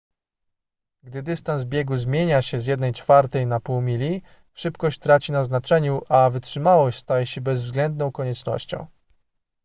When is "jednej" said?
2.65-2.91